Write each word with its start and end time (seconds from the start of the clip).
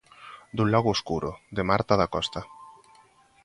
Dun 0.57 0.69
lago 0.75 0.91
escuro, 0.97 1.31
de 1.55 1.63
Marta 1.69 1.93
Dacosta. 2.01 2.41